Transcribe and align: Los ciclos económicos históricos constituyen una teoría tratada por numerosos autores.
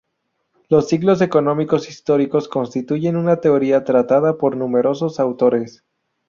Los 0.67 0.87
ciclos 0.87 1.21
económicos 1.21 1.87
históricos 1.87 2.47
constituyen 2.47 3.15
una 3.17 3.39
teoría 3.39 3.83
tratada 3.83 4.35
por 4.35 4.57
numerosos 4.57 5.19
autores. 5.19 5.83